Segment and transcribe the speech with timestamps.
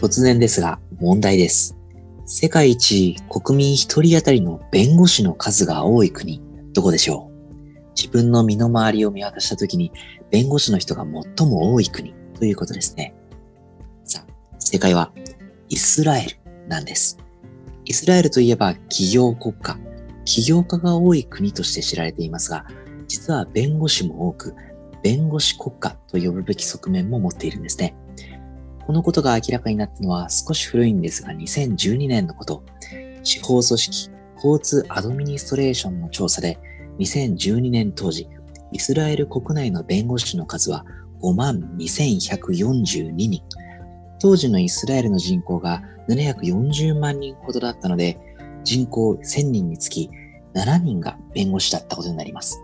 [0.00, 1.76] 突然ですが問題です。
[2.24, 6.40] 世界一国民一人当たりの弁護士の数が多い国、
[6.72, 7.90] どこでしょう？
[7.96, 9.90] 自分の身の回りを見渡したときに
[10.30, 13.12] 弁護士の人が最も多い国ということですね。
[14.04, 15.12] さあ、正解は
[15.68, 17.18] イスラエルなんです。
[17.84, 19.76] イスラエルといえば企業国家、
[20.24, 22.66] 起業家が多い国として知られていますが、
[23.08, 24.54] 実は弁護士も多く、
[25.02, 27.96] 弁護士国家と呼ぶべき側面も持っているんですね。
[28.88, 32.64] このことが明らかになったのは少し古いんですが、2012年のこと、
[33.22, 36.58] 司法組織交通アドミニストレーションの調査で、
[36.98, 38.30] 2012年当時、
[38.72, 40.86] イスラエル国内の弁護士の数は
[41.20, 43.42] 5万2142人。
[44.20, 48.18] 当時のイスラエルの人口が740万人ほどだったので、
[48.64, 50.08] 人口1000人につき
[50.54, 52.62] 7人が弁護士だったことになります。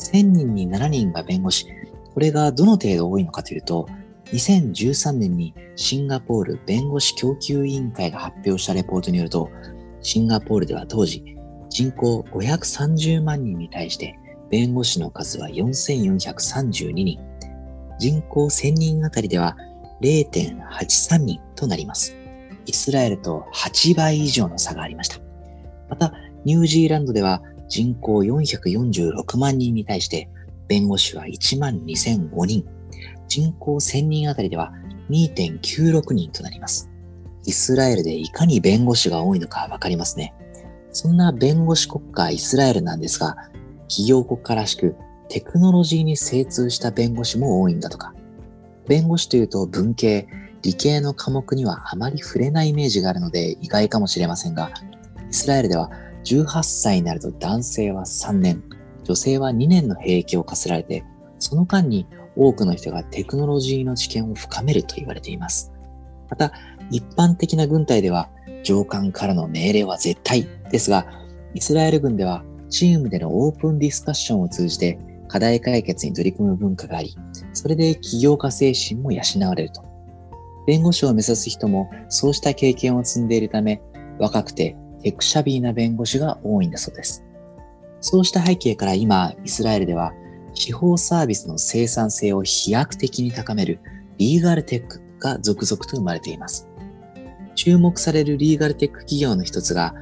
[0.00, 1.66] 1000人に7人が弁護士。
[2.12, 3.88] これがどの程度多いのかというと、
[4.32, 9.50] 2013年にシンガポール弁護士供給委員会が発表したレポートによると、
[10.02, 11.36] シンガポールでは当時、
[11.68, 14.16] 人口530万人に対して
[14.50, 17.18] 弁護士の数は4432人。
[17.98, 19.56] 人口1000人あたりでは
[20.00, 22.16] 0.83人となります。
[22.66, 25.18] イスラエルと8倍以上の差がありました。
[25.88, 26.12] また、
[26.44, 30.28] ニュージーランドでは人口446万人に対して
[30.68, 32.79] 弁護士は1万2005人。
[33.28, 34.72] 人口1000人あたりでは
[35.10, 36.90] 2.96人となります。
[37.46, 40.34] イスラエルでいかに弁護士が多いのかわかりますね。
[40.92, 43.36] そんな弁護士国家イスラエルなんですが、
[43.88, 44.96] 企業国家らしく
[45.28, 48.14] テクノロジーに精通した弁護士も多いんだとか。
[48.88, 50.26] 弁護士というと文系、
[50.62, 54.70] 理系の科目にはあまり触れないイメージがあるので意外かもしれませんが、
[55.30, 55.90] イスラエルでは
[56.24, 58.62] 18歳になると男性は3年、
[59.04, 61.04] 女性は2年の兵役を課せられて、
[61.38, 62.06] その間に
[62.40, 65.72] 多くの人がテクノロジーの知見を深めると言われています。
[66.30, 66.52] また、
[66.90, 68.30] 一般的な軍隊では
[68.64, 71.06] 上官からの命令は絶対ですが、
[71.54, 77.14] イスラエル軍ではチームでのオープンディスカッションを通じて課題解決に取り組む文化があり、
[77.52, 79.84] それで起業家精神も養われると。
[80.66, 83.82] 弁護士を目指す人もそうした経験を積んでいるため、
[84.18, 87.22] 若くてテクシャビーな弁護士が多いんだそうです。
[88.00, 90.14] そうした背景から今、イスラエルでは
[90.60, 93.80] 司法サービスの生産性を飛躍的に高める
[94.18, 96.68] リーガルテックが続々と生まれています。
[97.54, 99.94] 注目されるリーガルテック企業の一つが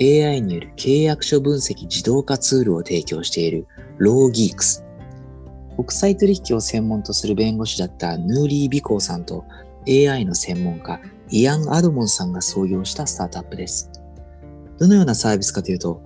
[0.00, 4.84] AI による契約書分析自動化ツールを提供しているローギークス。
[5.76, 9.44] 国際取引を専門とする弁護士だったヌーリー・ビコーさんと
[9.86, 11.00] AI の専門家
[11.30, 13.88] イアン・アドモンさんが創業したスタートアップです。
[14.76, 16.02] どのようなサービスかというと、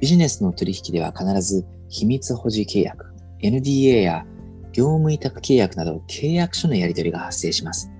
[0.00, 3.13] ビジネスの取引では必ず秘密保持契約、
[3.44, 4.24] NDA や
[4.72, 7.90] 業務委託契約など契約書のやり取りが発生します。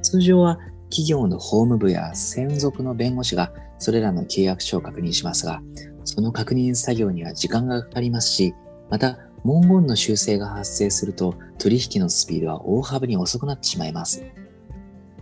[0.00, 5.60] 通常は企業の法務部や専属の弁護士がそれらの契約書を確認しますが、
[6.04, 8.54] その確認作業には時間がかかりますし、
[8.88, 14.24] また文言の修正が発生すると取引のスピードは大幅に遅くなってしまいます。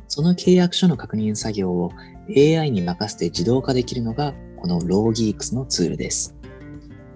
[0.06, 1.90] その契約書の確認作業を
[2.28, 6.36] AI に任せて自動化できるのがこのローギークスのツールです。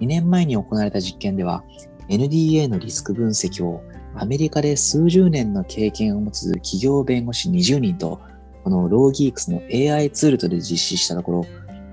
[0.00, 1.62] 2年前に行われた実験では
[2.10, 3.84] NDA のリスク分析を
[4.16, 8.20] アメリカで数十年の経験を持つ企業弁護士20人と
[8.64, 11.46] このローギークスの AI ツールとで実施したところ、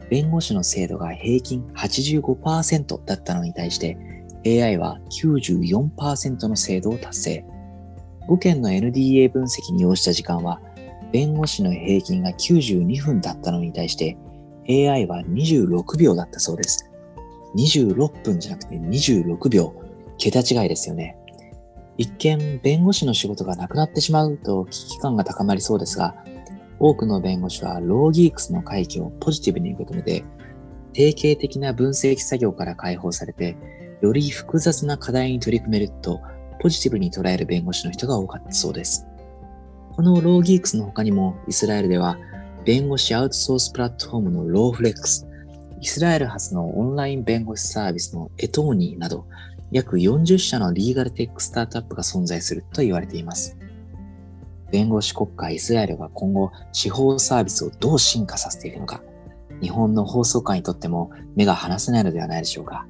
[0.09, 3.97] 弁護士の精度が平均85%だったのに対して
[4.43, 7.45] AI は94%の精度を達成。
[8.27, 10.59] 5件の NDA 分析に要した時間は
[11.13, 14.17] 弁護士の平均が92分だったのに対して
[14.67, 16.89] AI は26秒だったそうです。
[17.55, 19.86] 26分じゃなくて26秒。
[20.17, 21.17] 桁違いですよね。
[21.97, 26.15] 一見、弁護士の仕事がなくなってしまうと危機感が高まりそうですが、
[26.79, 30.23] 多くの弁護士はローギークスの回帰をポジティブに受け止めて、
[30.93, 33.57] 定型的な分析作業から解放されて、
[34.01, 36.21] より複雑な課題に取り組めると、
[36.59, 39.07] ポジティブに捉える弁護士の人が多かったそうです。
[39.95, 42.17] このローギークスの他にも、イスラエルでは、
[42.63, 45.27] 弁護士アウトソースプラットフォームのローフレックス、
[45.81, 49.25] イスラエル発のオンライン弁護士サービスのエトーニーなど、
[49.71, 53.57] 約40社のリーガルテックスタートアップが存在すると言われています。
[54.71, 59.01] 弁護士国家イスラエルが今後司法サービスをどう進化させているのか、
[59.61, 62.85] 日本の法曹界にとっても目が離せないのではないでしょうか。